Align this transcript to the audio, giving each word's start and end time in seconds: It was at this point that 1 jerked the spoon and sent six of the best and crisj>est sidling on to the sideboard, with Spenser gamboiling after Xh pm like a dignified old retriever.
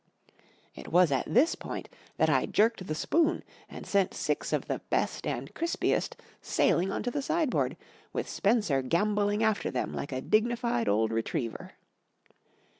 It 0.73 0.87
was 0.91 1.11
at 1.11 1.31
this 1.31 1.53
point 1.53 1.87
that 2.17 2.27
1 2.27 2.51
jerked 2.53 2.87
the 2.87 2.95
spoon 2.95 3.43
and 3.69 3.85
sent 3.85 4.15
six 4.15 4.51
of 4.51 4.65
the 4.65 4.79
best 4.89 5.27
and 5.27 5.53
crisj>est 5.53 6.13
sidling 6.41 6.91
on 6.91 7.03
to 7.03 7.11
the 7.11 7.21
sideboard, 7.21 7.77
with 8.11 8.27
Spenser 8.27 8.81
gamboiling 8.81 9.43
after 9.43 9.69
Xh 9.69 9.73
pm 9.75 9.93
like 9.93 10.11
a 10.11 10.19
dignified 10.21 10.89
old 10.89 11.11
retriever. 11.11 11.73